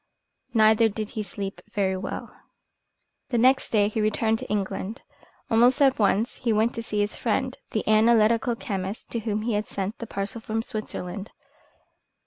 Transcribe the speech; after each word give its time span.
Neither 0.55 0.89
did 0.89 1.11
he 1.11 1.21
sleep 1.21 1.61
very 1.73 1.95
well. 1.95 2.35
The 3.29 3.37
next 3.37 3.69
day 3.69 3.87
he 3.87 4.01
returned 4.01 4.39
to 4.39 4.49
England. 4.49 5.03
Almost 5.51 5.79
at 5.79 5.99
once 5.99 6.37
he 6.37 6.51
went 6.51 6.73
to 6.73 6.81
see 6.81 7.01
his 7.01 7.15
friend, 7.15 7.55
the 7.69 7.87
analytical 7.87 8.55
chemist, 8.55 9.11
to 9.11 9.19
whom 9.19 9.43
he 9.43 9.53
had 9.53 9.67
sent 9.67 9.99
the 9.99 10.07
parcel 10.07 10.41
from 10.41 10.63
Switzerland. 10.63 11.29